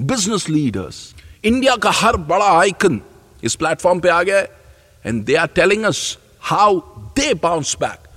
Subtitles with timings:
[0.00, 3.00] business leaders India का हर बड़ा आइकन
[3.44, 4.50] इस प्लेटफॉर्म पे आ गया है
[5.04, 6.00] and they are telling us
[6.42, 6.78] how
[7.16, 8.08] they bounce back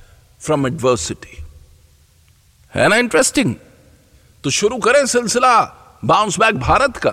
[0.42, 1.38] from adversity
[2.73, 3.53] है ना इंटरेस्टिंग
[4.44, 5.53] तो शुरू करें सिलसिला
[6.06, 7.11] बाउंस बैक भारत का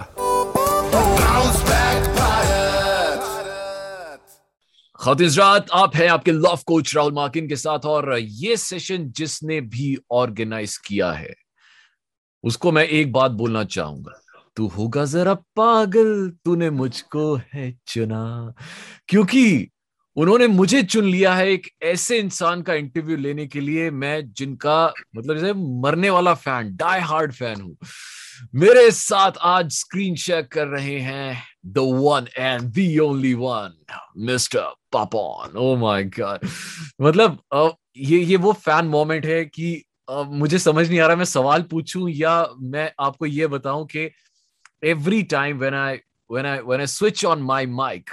[5.01, 9.97] खातिजरात आप हैं आपके लव कोच राहुल मार्किन के साथ और ये सेशन जिसने भी
[10.13, 11.35] ऑर्गेनाइज किया है
[12.45, 14.24] उसको मैं एक बात बोलना चाहूँगा
[14.57, 18.55] तू होगा जरा पागल, तूने मुझको है चुना।
[19.09, 19.69] क्योंकि
[20.17, 24.93] उन्होंने मुझे चुन लिया है एक ऐसे इंसान का इंटरव्यू लेने के लिए, मैं जिनका
[25.17, 27.77] मतलब जैसे मरने वाला फ़ैन डाई हार्ड फ़ैन हूँ।
[28.55, 33.75] मेरे साथ आज स्क्रीन शेयर कर रहे हैं the one and the only one
[34.27, 36.47] mister Papon oh my god
[37.03, 37.39] मतलब
[37.97, 42.09] ये ये वो फ़ैन मोमेंट है कि मुझे समझ नहीं आ रहा मैं सवाल पूछूँ
[42.11, 44.11] या मैं आपको ये बताऊँ कि
[44.84, 46.00] Every time when I
[46.32, 48.10] when I when I switch on my mic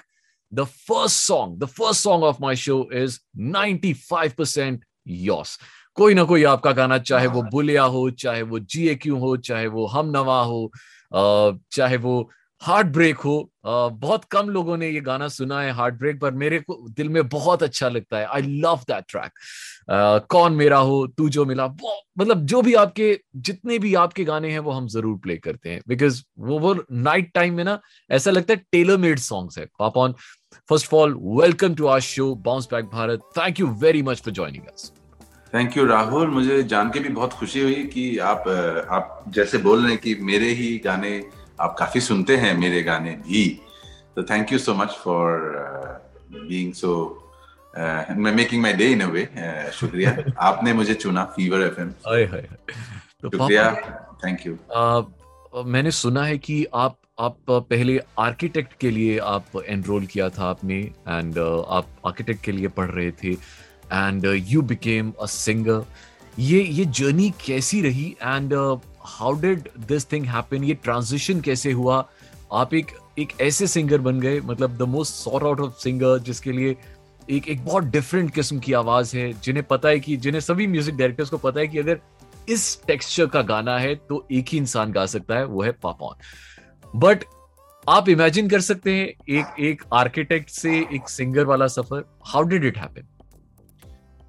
[0.53, 5.59] the first song, the first song of my show is 95% yours.
[5.97, 9.67] कोई ना कोई आपका गाना चाहे वो बुलिया हो चाहे वो जी क्यों हो चाहे
[9.67, 10.73] वो हम नवा हो
[11.73, 12.31] चाहे वो
[12.62, 16.60] हार्ट ब्रेक हो बहुत कम लोगों ने ये गाना सुना है हार्ट ब्रेक, पर मेरे
[16.60, 21.30] को दिल में बहुत अच्छा लगता है। आई लव दैट ट्रैक कौन मेरा हो, तू
[21.30, 25.38] जो मिला मतलब जो भी आपके, जितने भी आपके गाने हैं, वो हम ज़रूर प्ले
[25.38, 27.80] करते हैं। बिकॉज़ वो वो नाइट टाइम में ना,
[28.10, 30.16] ऐसा लगता है टेलर मेड सॉन्ग्स है Papon
[30.70, 34.34] first of all welcome to our show bounce back Bharat thank you very much for
[34.34, 34.92] joining us
[35.54, 38.48] thank you Rahul मुझे जान के भी बहुत खुशी हुई कि आप
[38.92, 41.22] आप जैसे बोल रहे हैं कि मेरे ही गाने
[41.62, 43.62] आप काफ़ी सुनते हैं मेरे गाने भी।
[44.16, 45.40] तो thank you so much for
[46.32, 46.94] being so
[48.18, 49.28] making my day in a way
[49.74, 52.26] शुक्रिया। आपने मुझे चुना फीवर एफएम हाय
[53.22, 53.72] तो शुक्रिया।
[54.26, 60.06] थैंक यू uh, मैंने सुना है कि आप आप पहले आर्किटेक्ट के लिए आप एनरोल
[60.06, 63.32] किया था आपने एंड uh, आप आर्किटेक्ट के लिए पढ़ रहे थे
[63.94, 65.86] and you became a singer
[66.40, 68.16] ये ये जर्नी कैसी रही?
[68.22, 68.54] And
[69.06, 72.06] how did this thing happen ये ट्रांजिशन कैसे हुआ?
[72.54, 76.52] आप एक एक ऐसे सिंगर बन गए मतलब the most sought out of singer जिसके
[76.52, 76.76] लिए
[77.30, 80.96] एक एक बहुत डिफरेंट किस्म की आवाज़ है, जिन्हें पता है कि, जिन्हें सभी म्यूज़िक
[80.96, 82.00] डायरेक्टर्स को पता है कि अगर
[82.50, 86.98] इस टेक्सचर का गाना है तो एक ही इंसान गा सकता है, वो है पापॉन
[86.98, 87.24] बट
[87.88, 92.66] आप इमेजिन कर सकते हैं, एक एक आर्किटेक्ट से एक सिंगर वाला सफ़र how did
[92.66, 93.08] it happen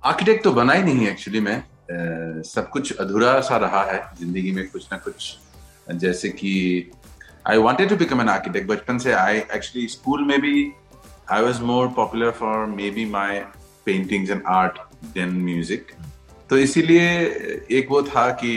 [0.03, 4.69] architect तो बना ही नहीं एक्चुअली मैं। सब कुछ अधूरा सा रहा है ज़िंदगी में
[4.69, 5.37] कुछ ना कुछ
[5.97, 6.53] जैसे कि
[7.47, 10.71] I wanted to become an architect बचपन से आई एक्चुअली स्कूल में भी
[11.31, 13.41] I was more popular for maybe my
[13.87, 14.79] paintings and art
[15.15, 15.93] than music
[16.51, 17.09] तो इसीलिए
[17.71, 18.55] एक वो था कि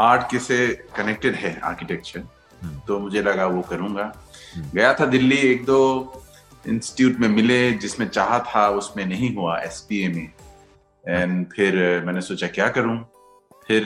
[0.00, 0.66] आर्ट किसे
[0.96, 2.20] कनेक्टेड है आर्किटेक्चर
[2.62, 4.12] हम्म। तो मुझे लगा वो करूँगा
[4.54, 5.80] हम्म। गया था दिल्ली एक दो
[6.68, 10.32] इंस्टीट्यूट में मिले जिसमें चाह था उसमें नहीं हुआ एसपीए में।
[11.08, 12.98] एंड फिर मैंने सोचा क्या करूँ?
[13.66, 13.84] फिर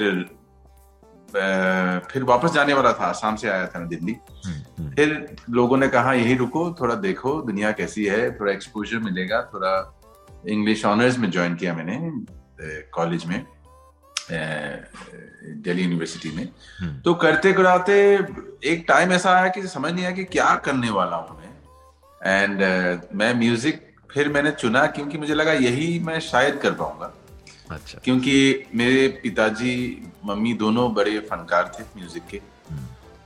[2.11, 5.77] फिर वापस जाने वाला था आसाम से आया था मैं दिल्ली। हम्म, हम्म। फिर लोगों
[5.77, 9.73] ने कहा यही रुको थोड़ा देखो दुनिया कैसी है थोड़ा एक्सपोजर मिलेगा थोड़ा
[10.49, 11.99] इंग्लिश ऑनर्स में ज्वाइन किया मैंने
[12.95, 13.45] कॉलेज में
[15.63, 16.49] दिल्ली यूनिवर्सिटी में।
[16.81, 17.95] हम्म। तो करते कराते
[18.65, 21.46] एक टाइम ऐसा आया कि समझ नहीं आया कि क्या करने वाला हूँ मैं।
[22.27, 23.83] एंड uh, मैं म्यूज़िक
[24.13, 27.13] फिर मैंने चुना क्योंकि मुझे लगा यही मैं शायद कर पाऊँगा।
[27.71, 29.75] अच्छा। क्योंकि मेरे पिताजी
[30.25, 32.41] मम्मी दोनों बड़े फनकार थे म्यूज़िक के।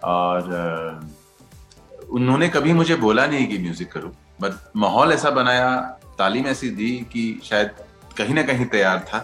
[0.04, 5.80] और uh, उन्होंने कभी मुझे बोला नहीं कि म्यूज़िक करो। बट माहौल ऐसा बनाया
[6.18, 7.70] तालीम ऐसी दी कि शायद
[8.18, 9.18] कहीं ना कहीं तैयार था।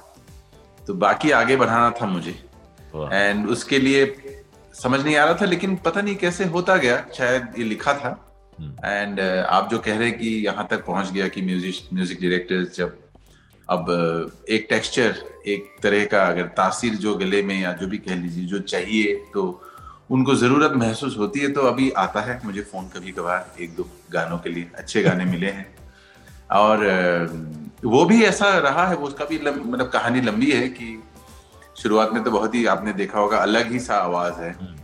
[0.86, 2.38] तो बाकी आगे बढ़ाना था मुझे।
[3.12, 4.04] एंड उसके लिए
[4.74, 8.25] समझ नहीं आ रहा था लेकिन पता नहीं कैसे होता गया। शायद ये लिखा था।
[8.60, 12.20] एंड uh, आप जो कह रहे हैं कि यहाँ तक पहुँच गया कि म्यूज़िक म्यूज़िक
[12.20, 12.96] डायरेक्टर जब
[13.68, 15.14] अब uh, एक टेक्सचर
[15.46, 19.14] एक तरह का अगर तासीर जो गले में या जो भी कह लीजिए जो चाहिए
[19.34, 19.42] तो
[20.10, 23.88] उनको ज़रूरत महसूस होती है तो अभी आता है। मुझे फ़ोन कभी कभार एक दो
[24.12, 25.66] गानों के लिए अच्छे गाने मिले हैं।
[26.52, 31.02] और uh, वो भी ऐसा रहा है वो उसका भी मतलब कहानी लंबी है कि
[31.82, 34.76] शुरुआत में तो बहुत ही आपने देखा होगा अलग ही सा आवाज़ है। हम्म।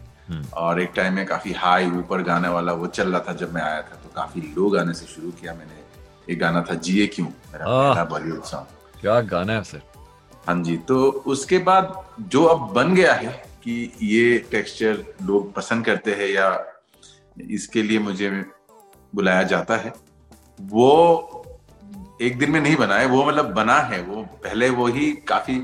[0.54, 3.62] और एक टाइम में काफ़ी हाई ऊपर गाने वाला वो चल रहा था जब मैं
[3.62, 7.26] आया था तो काफ़ी लो गाने से शुरू किया मैंने। एक गाना था जिए क्यों?
[7.26, 9.82] मेरा पहला बॉलीवुड सॉन्ग क्या गाना है सर
[10.48, 13.32] हाँ जी तो उसके बाद जो अब बन गया है
[13.64, 16.48] कि ये टेक्सचर लोग पसंद करते हैं या
[17.50, 18.30] इसके लिए मुझे
[19.14, 19.92] बुलाया जाता है
[20.60, 20.88] वो
[22.22, 25.54] एक दिन में नहीं बना है वो मतलब बना है वो पहले वो ही काफ़ी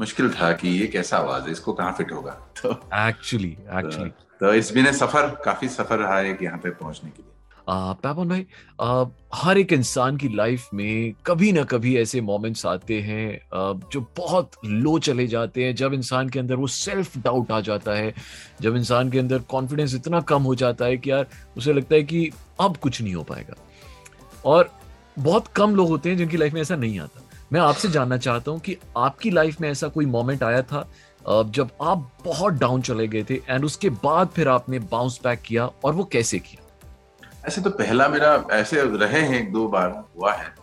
[0.00, 2.30] मुश्किल था कि ये कैसा आवाज़ है इसको कहाँ फिट होगा?
[2.62, 4.10] तो एक्चुअली एक्चुअली
[4.40, 7.28] तो इस बिना सफ़र काफ़ी सफ़र रहा है यहाँ पे पहुँचने के लिए।
[7.68, 8.46] पैपन भाई
[8.80, 9.04] आ,
[9.34, 14.00] हर एक इंसान की लाइफ में कभी ना कभी ऐसे मोमेंट्स आते हैं आ, जो
[14.16, 18.14] बहुत लो चले जाते हैं। जब इंसान के अंदर वो सेल्फ डाउट आ जाता है
[18.60, 21.26] जब इंसान के अंदर कॉन्फिडेंस इतना कम हो जाता है कि यार
[21.56, 22.30] उसे लगता है कि
[22.60, 23.56] अब कुछ नहीं हो पाएगा।
[24.44, 24.70] और
[25.18, 28.50] बहुत कम लोग होते हैं जिनकी लाइफ में ऐसा नहीं आता। मैं आपसे जानना चाहता
[28.50, 30.88] हूँ कि आपकी लाइफ में ऐसा कोई मोमेंट आया था
[31.48, 35.66] जब आप बहुत डाउन चले गए थे एंड उसके बाद फिर आपने बाउंस बैक किया
[35.84, 36.66] और वो कैसे किया?
[37.46, 40.54] ऐसे तो पहला मेरा, ऐसे रहे हैं दो बार हुआ है।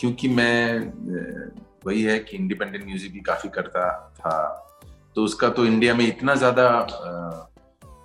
[0.00, 0.78] क्योंकि मैं
[1.86, 3.88] वही है कि इंडिपेंडेंट म्यूज़िक भी काफ़ी करता
[4.18, 4.38] था।
[5.16, 6.68] तो उसका तो इंडिया में इतना ज़्यादा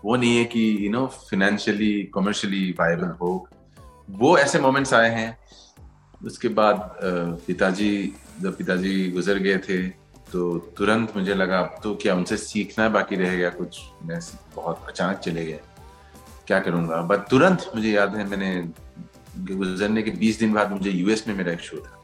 [0.05, 3.47] वो नहीं है कि you know financially commercially viable हो।
[4.09, 5.37] वो ऐसे मोमेंट्स आए हैं।
[6.25, 6.97] उसके बाद
[7.47, 7.91] पिताजी,
[8.41, 9.87] जब पिताजी गुजर गए थे
[10.27, 13.79] तो तुरंत मुझे लगा, अब तो क्या उनसे सीखना बाकी रह गया कुछ?
[14.03, 14.19] मैं
[14.55, 15.59] बहुत अचानक चले गए
[16.47, 17.01] क्या करूँगा?
[17.01, 18.49] बट तुरंत मुझे याद है, मैंने
[19.53, 22.01] गुजरने के 20 दिन बाद मुझे यूएस में मेरा एक शो था।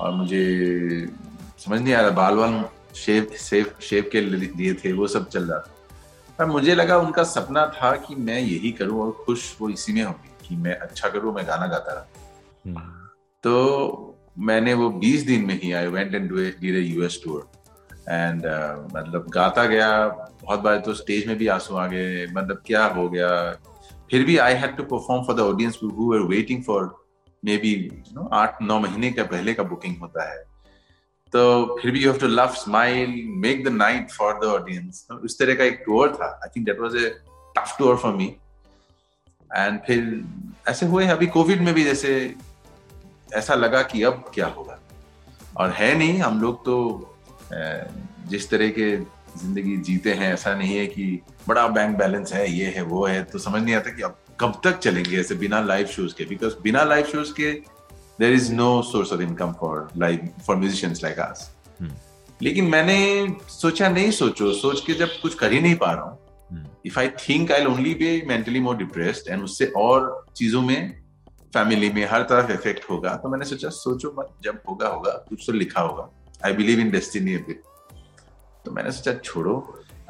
[0.00, 1.08] और मुझे
[1.58, 2.64] समझ नहीं आ रहा बाल बाल
[2.96, 5.74] शेव सेव शेव के लिए थे, वो सब चल रहा था।
[6.38, 10.02] पर मुझे लगा, उनका सपना था कि मैं यही करूँ और खुश वो इसी में
[10.02, 12.97] होंगे, कि मैं अच्छा करूँ, मैं गाना गाता रहा।
[13.44, 17.48] तो मैंने वो 20 दिन में ही I went and did a US tour
[18.08, 18.46] and
[18.94, 20.06] मतलब गाता गया,
[20.42, 23.28] बहुत बार तो स्टेज में भी आँसू आ गए मतलब क्या हो गया।
[24.10, 26.94] फिर भी I had to perform for the audience who are waiting for
[27.56, 27.74] maybe
[28.12, 30.42] no आठ, नौ महीने का पहले का बुकिंग होता है।
[31.32, 35.38] तो फिर भी you have to love smile make the night for the audience उस
[35.38, 37.08] तरह का एक टूर था। I think that was a
[37.56, 38.34] tough tour for me
[39.50, 40.22] and फिर
[40.68, 42.12] ऐसे हुए अभी कोविड में भी जैसे
[43.34, 44.78] ऐसा लगा कि अब क्या होगा।
[45.56, 46.76] और है नहीं हम लोग तो
[48.28, 48.96] जिस तरह के
[49.38, 53.22] ज़िंदगी जीते हैं ऐसा नहीं है कि बड़ा बैंक बैलेंस है ये है वो है
[53.24, 56.54] तो समझ नहीं आता कि अब कब तक चलेंगे ऐसे बिना लाइव शोज़ के। बिकॉज़
[56.62, 57.52] बिना लाइव शोज़ के
[58.20, 61.50] there is no source of income for live for musicians like us
[62.42, 62.98] लेकिन मैंने
[63.48, 67.08] सोचा नहीं सोचो सोच के जब कुछ कर ही नहीं पा रहा हूँ if I
[67.08, 71.02] think I only be mentally more depressed and उससे और चीज़ों में
[71.52, 75.44] फैमिली में हर तरफ़ इफ़ेक्ट होगा। तो मैंने सोचा सोचो मत जब होगा होगा कुछ
[75.46, 76.08] तो लिखा होगा।
[76.46, 77.62] I believe in destiny but
[78.64, 79.56] तो मैंने सोचा छोड़ो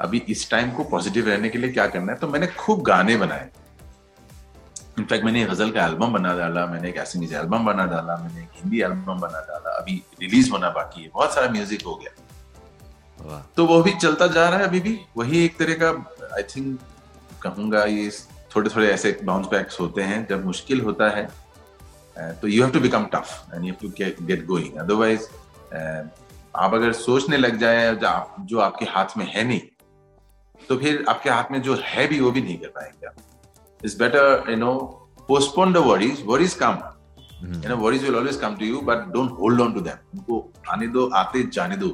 [0.01, 2.19] अभी इस टाइम को पॉजिटिव रहने के लिए क्या करना है?
[2.19, 3.49] तो मैंने खूब गाने बनाए।
[4.99, 8.49] इनफैक्ट मैंने गज़ल का एल्बम बना डाला मैंने एक एसएमएस एल्बम बना डाला मैंने एक
[8.55, 13.67] हिंदी एल्बम बना डाला अभी रिलीज़ होना बाकी है। बहुत सारा म्यूज़िक हो गया। तो
[13.67, 15.89] वो भी चलता जा रहा है अभी भी। वही एक तरह का
[16.37, 16.81] आई थिंक
[17.43, 18.11] कहूँगा ये
[18.55, 21.29] थोड़े थोड़े ऐसे बाउंस बैक्स होते हैं जब मुश्किल होता है
[22.41, 25.27] तो you have to become tough and you have to get going otherwise
[26.57, 29.61] आप अगर सोचने लग जाए जो आपके हाथ में है नहीं
[30.69, 33.15] तो फिर आपके हाथ में जो है भी वो भी नहीं कर पाएँगे आप.
[33.85, 34.75] It's better you know
[35.29, 36.79] postpone the worries worries come
[37.43, 40.53] you know worries will always come to you but don't hold on to them उनको
[40.71, 41.89] आने दो आते जाने दो.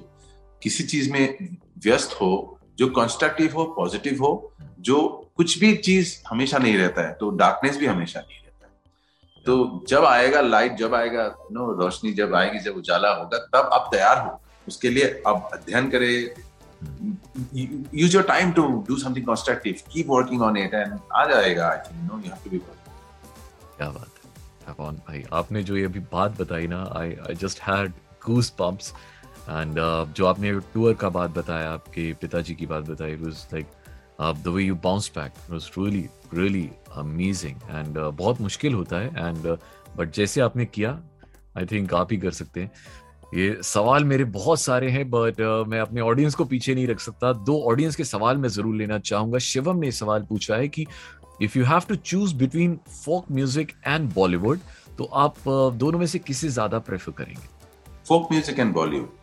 [0.62, 4.32] किसी चीज़ में व्यस्त हो जो कंस्ट्रक्टिव हो पॉजिटिव हो
[4.80, 9.42] जो कुछ भी चीज़ हमेशा नहीं रहता है तो डार्कनेस भी हमेशा नहीं रहता है।
[9.46, 13.88] तो जब आएगा लाइट जब आएगा नो रोशनी जब आएगी जब उजाला होगा तब आप
[13.92, 16.44] तैयार हो। उसके लिए आप अध्ययन करें।
[18.04, 19.82] Use your time to do something constructive.
[19.92, 22.60] Keep working on it and आ जाएगा think you know you have to be
[23.76, 27.58] क्या बात है। अपोन भाई आपने जो ये अभी बात बताई ना I I just
[27.60, 27.92] had
[28.26, 28.92] goosebumps
[29.54, 33.40] and uh, जो आपने टूर का बात बताया आपके पिताजी की बात बताई it was
[33.54, 33.68] like
[34.18, 36.66] uh, the way you bounce back was really really
[36.96, 37.56] amazing.
[37.70, 39.56] And uh, बहुत मुश्किल होता है। And uh,
[39.98, 40.90] but जैसे आपने किया
[41.58, 42.70] आई थिंक आप ही कर सकते हैं।
[43.34, 47.00] ये सवाल मेरे बहुत सारे हैं बट uh, मैं अपने ऑडियंस को पीछे नहीं रख
[47.00, 50.86] सकता। दो ऑडियंस के सवाल मैं ज़रूर लेना चाहूँगा। शिवम ने सवाल पूछा है कि
[51.42, 54.58] if you have to choose between folk music and Bollywood
[54.98, 57.48] तो आप uh, दोनों में से किसे ज़्यादा प्रेफर करेंगे?
[58.08, 59.22] फोक म्यूज़िक एंड बॉलीवुड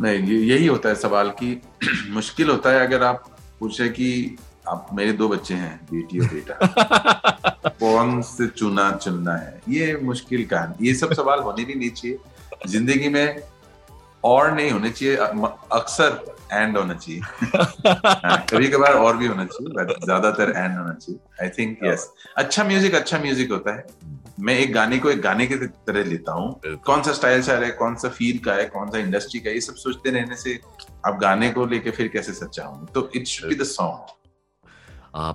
[0.00, 1.60] नहीं यही होता है सवाल की
[2.10, 3.24] मुश्किल होता है अगर आप
[3.60, 4.36] पूछे कि
[4.68, 9.60] आप मेरे दो बच्चे हैं बेटी और बेटा। कौन से चुना चुनना है?
[9.68, 12.18] ये मुश्किल कहानी। ये सब सवाल होने भी नहीं चाहिए।
[12.68, 13.42] ज़िंदगी में
[14.24, 17.20] और नहीं होने चाहिए अक्सर एंड होना चाहिए।
[18.30, 22.10] हाँ, कभी कभार और भी होना चाहिए बट ज़्यादातर एंड होना चाहिए। आई थिंक यस
[22.36, 23.86] अच्छा म्यूज़िक अच्छा म्यूज़िक होता है।
[24.40, 27.64] मैं एक गाने को एक गाने की तरह लेता हूँ। कौन सा स्टाइल चल रहा
[27.64, 30.36] है कौन सा फील का है कौन सा इंडस्ट्री का है ये सब सोचते रहने
[30.36, 30.58] से
[31.06, 34.12] आप गाने को लेके फिर कैसे सच्चा होंगे तो it should be the song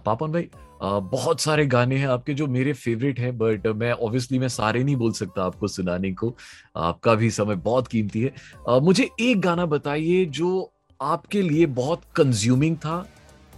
[0.05, 0.49] Papon भाई
[0.83, 4.83] आ, बहुत सारे गाने हैं आपके जो मेरे फेवरेट हैं बट मैं ऑब्वियसली मैं सारे
[4.83, 6.35] नहीं बोल सकता आपको सुनाने को।
[6.75, 8.33] आपका भी समय बहुत कीमती है।
[8.69, 13.05] आ, मुझे एक गाना बताइए जो आपके लिए बहुत कंज्यूमिंग था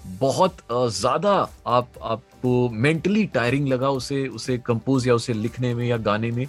[0.05, 1.31] बहुत ज़्यादा
[1.67, 6.45] आप आपको मेंटली टायरिंग लगा उसे उसे कंपोज या उसे लिखने में या गाने में।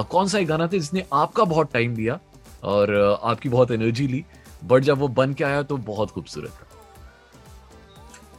[0.00, 2.18] कौन सा एक गाना था जिसने आपका बहुत टाइम दिया
[2.64, 2.94] और
[3.24, 4.24] आपकी बहुत एनर्जी ली
[4.64, 6.66] बट जब वो बन के आया तो बहुत खूबसूरत था।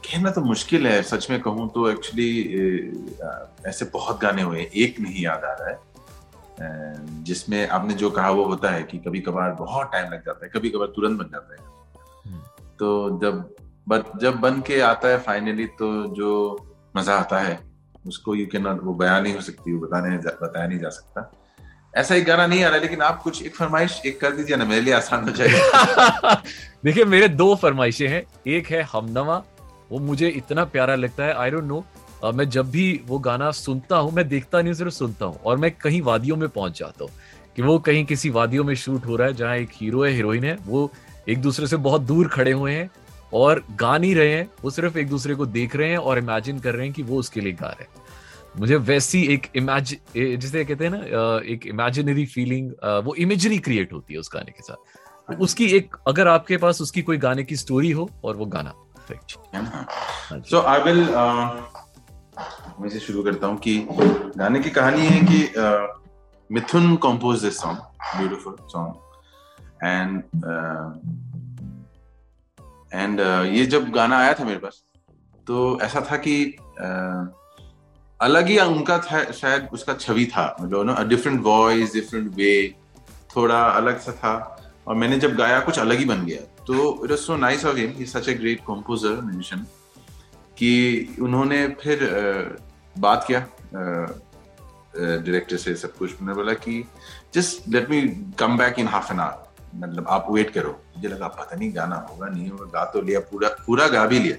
[0.04, 2.30] कहना तो मुश्किल है सच में कहूँ तो एक्चुअली
[3.66, 5.84] ऐसे बहुत गाने हुए एक नहीं याद आ रहा है।
[7.24, 10.50] जिसमें आपने जो कहा वो होता है कि कभी कभार बहुत टाइम लग जाता है
[10.50, 11.60] कभी कभार तुरंत बन जाता है।
[12.24, 12.40] हम्म।
[12.78, 13.54] तो जब
[13.88, 16.30] बट जब बन के आता है फाइनली तो जो
[16.96, 17.58] मज़ा आता है,
[18.06, 21.32] उसको यू कैन नॉट वो बयान नहीं हो सकती, वो बताने बताया नहीं जा सकता।
[21.96, 24.64] ऐसा एक गाना नहीं आ रहा, लेकिन आप कुछ एक फरमाइश एक कर दीजिए ना,
[24.64, 26.34] मेरे लिए आसान हो जाएगा।
[26.84, 29.42] देखिए, मेरे दो फरमाइशें हैं। एक है हमनवा,
[29.90, 31.84] वो मुझे इतना प्यारा लगता है आई डोंट नो
[32.24, 35.70] मैं जब भी वो गाना सुनता हूँ, मैं देखता नहीं सिर्फ़ सुनता हूँ। और मैं
[35.70, 37.12] कहीं वादियों में पहुँच जाता हूँ,
[37.56, 40.44] कि वो कहीं किसी वादियों में शूट हो रहा है, जहाँ एक हीरो है, हीरोइन
[40.44, 40.90] है, वो
[41.28, 42.90] एक दूसरे से बहुत दूर खड़े हुए हैं
[43.34, 46.58] और गा नहीं रहे हैं वो सिर्फ़ एक दूसरे को देख रहे हैं और इमेजिन
[46.58, 48.04] कर रहे हैं कि वो उसके लिए गा रहे हैं।
[48.58, 50.98] मुझे वैसी एक इमेज जिसे कहते हैं ना
[51.44, 52.70] एक इमेजिनरी फीलिंग
[53.04, 57.02] वो इमेजरी क्रिएट होती है उस गाने के साथ। उसकी एक अगर आपके पास उसकी
[57.02, 58.74] कोई गाने की स्टोरी हो और वो गाना
[60.32, 61.00] सो आई विल
[62.80, 63.88] मैं से शुरू करता हूँ कि
[64.36, 65.86] गाने की कहानी है कि uh,
[66.52, 67.78] Mithun compose this song
[68.18, 68.94] beautiful song
[69.84, 70.22] and
[72.96, 73.20] and
[73.54, 74.82] ये जब गाना आया था मेरे पास
[75.46, 77.26] तो ऐसा था कि uh,
[78.20, 82.74] अलग ही उनका था शायद उसका छवि था मतलब डिफरेंट वॉइस डिफरेंट वे
[83.36, 84.34] थोड़ा अलग सा था।
[84.86, 87.76] और मैंने जब गाया कुछ अलग ही बन गया। तो it was so nice of
[87.76, 89.62] him he such a great composer musician
[90.58, 93.40] कि उन्होंने फिर uh, बात किया
[94.96, 96.84] डायरेक्टर uh, से सब कुछ। मैंने बोला कि
[97.34, 98.02] just let me
[98.38, 101.96] come back in half an hour मतलब आप वेट करो। मुझे लगा पता नहीं गाना
[102.10, 104.36] होगा नहीं होगा गा तो लिया पूरा पूरा गा भी लिया।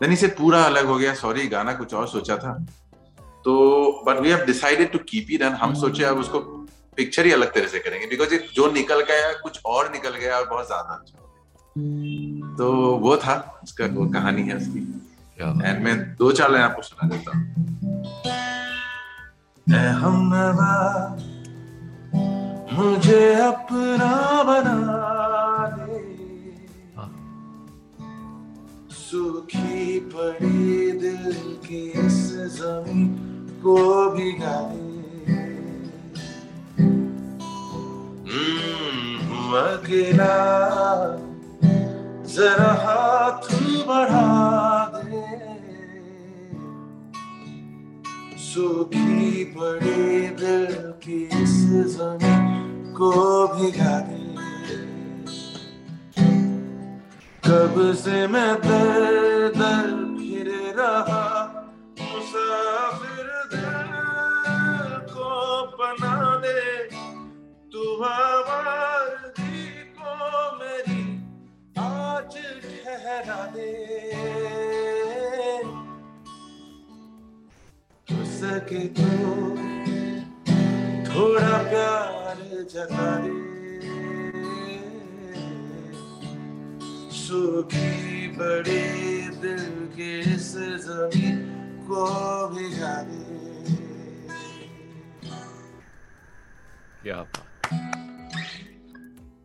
[0.00, 2.52] देन इसे पूरा अलग हो गया सॉरी गाना कुछ और सोचा था।
[3.44, 3.52] तो
[4.06, 6.40] but we have decided to keep it and हम सोचे अब उसको
[6.96, 10.48] पिक्चर ही अलग तरह से करेंगे बिकॉज़ जो निकल गया कुछ और निकल गया और
[10.48, 11.18] बहुत ज़्यादा अच्छा।
[12.56, 12.66] तो
[12.98, 14.80] वो था उसका वो कहानी है उसकी।
[15.38, 17.44] एंड मैं दो चार लाइन आपको सुना देता हूँ।
[22.76, 24.76] मुझे अपना बना
[25.76, 26.00] दे।
[28.96, 31.32] सुखी पड़ी दिल
[31.66, 32.20] की इस
[32.58, 33.06] ज़मीन
[33.62, 33.78] को
[34.10, 34.84] भी गाए
[39.56, 40.34] अकेला
[42.34, 43.05] जरा
[57.76, 61.24] कब से मैं दर दर फिर रहा,
[62.00, 63.90] मुसाफिर दिल
[65.12, 65.32] को
[65.76, 66.62] बना दे,
[67.72, 69.34] तू हमारी
[72.62, 73.72] ठहरा दे।
[78.36, 79.10] सके तो
[81.12, 82.36] थोड़ा प्यार
[82.72, 83.45] जता दे।
[87.26, 88.82] सूखी बड़े
[89.42, 90.52] दिल के इस
[90.84, 91.38] ज़मीन
[91.82, 92.04] को
[92.48, 93.24] भिगा दे
[97.02, 97.24] क्या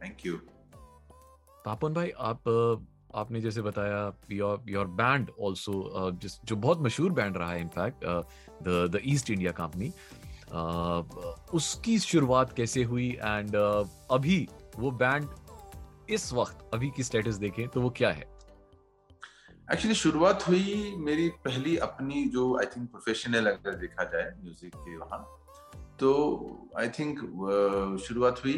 [0.04, 0.38] थैंक यू
[1.66, 2.50] पापन भाई आप
[3.16, 8.06] आपने जैसे बताया योर योर बैंड आल्सो जिस जो बहुत मशहूर बैंड रहा है in fact
[8.64, 9.94] the the East India Company
[11.54, 13.10] उसकी शुरुआत कैसे हुई?
[13.10, 13.56] एंड
[14.12, 14.48] अभी
[14.80, 15.30] वो बैंड
[16.12, 18.30] इस वक्त अभी की स्टेटस देखें तो वो क्या है?
[19.74, 24.98] एक्चुअली शुरुआत हुई मेरी पहली अपनी जो आई थिंक प्रोफेशनल अगर देखा जाए म्यूज़िक के
[24.98, 25.20] वहाँ
[26.00, 26.12] तो
[26.80, 27.20] आई थिंक
[28.08, 28.58] शुरुआत हुई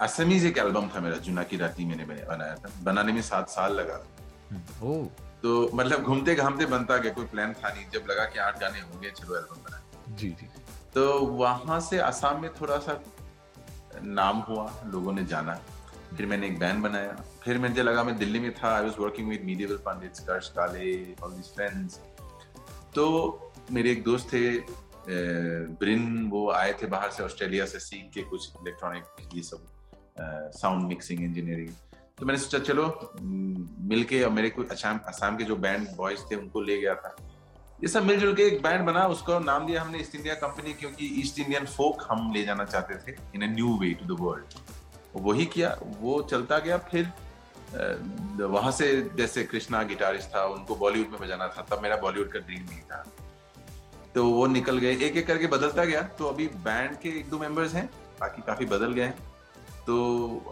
[0.00, 3.74] असमीज एक एल्बम था मेरा जुना की राती मैंने बनाया था बनाने में सात साल
[3.74, 3.96] लगा।
[4.82, 5.04] ओ।
[5.42, 8.80] तो मतलब घूमते घामते बनता गया कोई प्लान था नहीं जब लगा कि आठ गाने
[8.80, 10.46] होंगे चलो एल्बम बना जी जी।
[10.94, 12.92] तो वहाँ से आसाम में थोड़ा सा
[14.02, 15.54] नाम हुआ, लोगों ने जाना।
[16.16, 19.28] फिर मैंने एक बैंड बनाया। फिर मुझे लगा मैं दिल्ली में था I was working
[19.28, 21.98] with medieval pundits curse काले ऑल दिस फ्रेंड्स
[22.94, 23.04] तो
[23.72, 24.58] मेरे एक दोस्त थे
[25.80, 29.66] ब्रिन वो आए थे बाहर से ऑस्ट्रेलिया से सीख के कुछ इलेक्ट्रॉनिक ये सब
[30.60, 31.68] साउंड मिक्सिंग इंजीनियरिंग
[32.18, 36.36] तो मैंने सोचा, चलो मिलके और मेरे कुछ असम असम के जो बैंड बॉयज़ थे,
[36.36, 37.16] उनको ले गया था।
[37.80, 41.06] ये सब मिलजुल के एक बैंड बना, उसका नाम दिया हमने ईस्ट इंडिया कंपनी क्योंकि
[41.20, 44.54] ईस्ट इंडियन फोक हम ले जाना चाहते थे in a new way to the world
[45.16, 47.12] वही किया, वो चलता गया, फिर
[48.46, 52.38] वहाँ से जैसे कृष्णा गिटारिस्ट था, उनको बॉलीवुड में बजाना था, तब मेरा बॉलीवुड का
[52.40, 53.04] ड्रीम नहीं था।
[54.14, 57.38] तो वो निकल गए एक एक करके बदलता गया तो अभी बैंड के एक दो
[57.38, 57.86] मेंबर्स हैं,
[58.20, 59.08] बाकी काफ़ी बदल गए
[59.86, 59.96] तो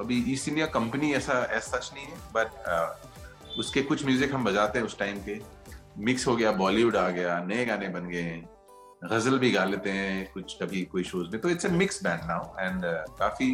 [0.01, 4.79] अभी ईस्ट इंडिया कंपनी ऐसा ऐसा सच नहीं है बट उसके कुछ म्यूज़िक हम बजाते
[4.79, 5.35] हैं उस टाइम के।
[5.99, 8.43] मिक्स हो गया बॉलीवुड आ गया नए गाने बन गए हैं।
[9.05, 12.21] गज़ल भी गा लेते हैं कुछ कभी कोई शोज़ में। तो it's a mix band
[12.25, 12.83] now and
[13.19, 13.49] काफ़ी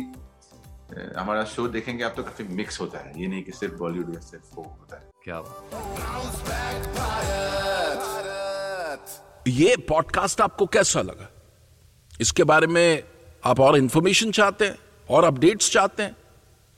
[0.93, 4.15] uh, हमारा शो देखेंगे आप तो काफ़ी मिक्स होता है। ये नहीं कि सिर्फ़ बॉलीवुड
[4.15, 5.43] या सिर्फ़ फोक होता है। क्या
[9.49, 11.29] ये पॉडकास्ट आपको कैसा लगा?
[12.21, 13.03] इसके बारे में
[13.45, 14.79] आप और इंफॉर्मेशन चाहते हैं
[15.11, 16.17] और अपडेट्स चाहते हैं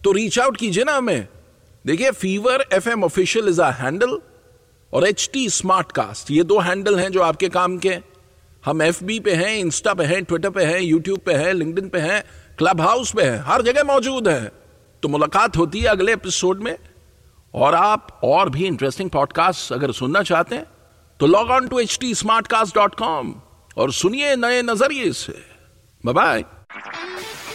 [0.00, 1.28] तो रीच आउट कीजिए ना हमें।
[1.86, 4.20] देखिए Fever F M official is a handle
[4.92, 7.96] और एच टी स्मार्ट कास्ट ये दो हैंडल हैं जो आपके काम के
[8.64, 11.88] हम एफ़ बी पे हैं इंस्टा पे हैं ट्विटर पे हैं यूट्यूब पे हैं लिंक्डइन
[11.88, 12.22] पे हैं
[12.58, 14.52] क्लब हाउस पे हैं, हर जगह मौजूद है।
[15.02, 16.76] तो मुलाकात होती है अगले एपिसोड में।
[17.54, 20.66] और आप और भी इंटरेस्टिंग पॉडकास्ट अगर सुनना चाहते हैं
[21.20, 22.14] तो log on to H T
[22.46, 23.34] Smartcast dot com
[23.76, 25.34] और सुनिए नए नज़रिए से।
[26.04, 26.44] बाय